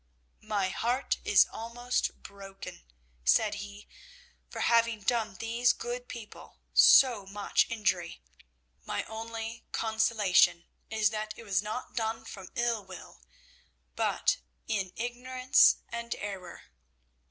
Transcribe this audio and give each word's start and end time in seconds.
"'My 0.41 0.69
heart 0.69 1.17
is 1.23 1.45
almost 1.53 2.23
broken,' 2.23 2.85
said 3.23 3.53
he, 3.61 3.87
'for 4.49 4.61
having 4.61 5.01
done 5.01 5.35
these 5.35 5.73
good 5.73 6.07
people 6.07 6.57
so 6.73 7.27
much 7.27 7.67
injury. 7.69 8.19
My 8.83 9.03
only 9.03 9.63
consolation 9.71 10.65
is 10.89 11.11
that 11.11 11.35
it 11.37 11.43
was 11.43 11.61
not 11.61 11.95
done 11.95 12.25
from 12.25 12.49
ill 12.55 12.83
will, 12.83 13.21
but 13.95 14.37
in 14.67 14.91
ignorance 14.95 15.75
and 15.89 16.15
error.' 16.15 16.63